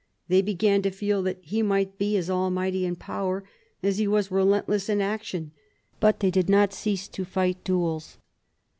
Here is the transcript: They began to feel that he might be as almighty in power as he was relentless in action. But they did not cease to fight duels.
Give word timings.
They 0.29 0.41
began 0.41 0.81
to 0.81 0.89
feel 0.89 1.21
that 1.21 1.37
he 1.43 1.61
might 1.61 1.99
be 1.99 2.17
as 2.17 2.27
almighty 2.27 2.87
in 2.87 2.95
power 2.95 3.43
as 3.83 3.99
he 3.99 4.07
was 4.07 4.31
relentless 4.31 4.89
in 4.89 4.99
action. 4.99 5.51
But 5.99 6.21
they 6.21 6.31
did 6.31 6.49
not 6.49 6.73
cease 6.73 7.07
to 7.09 7.23
fight 7.23 7.63
duels. 7.63 8.17